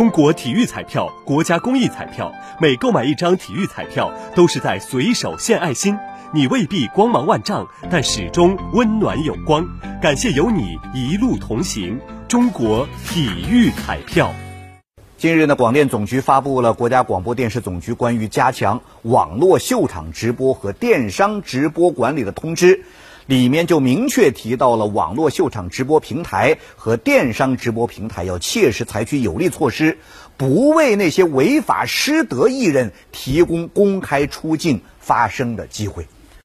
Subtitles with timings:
[0.00, 5.94] 中国体育彩票，国家公益彩票，每购买一张体育彩票，都是在随手献爱心。
[6.32, 9.62] 你未必光芒万丈，但始终温暖有光。
[10.00, 12.00] 感谢有你一路同行。
[12.28, 14.32] 中国体育彩票。
[15.18, 22.86] 近日呢，广电总局发布了国家广播电视总局关于加强网络秀场直播和电商直播管理的通知，
[23.26, 29.98] 里面就明确提到了网络秀场直播平台和电商直播平台要切实采取有力措施，
[30.36, 36.06] 不为那些违法失德艺人提供公开出境发声的机会。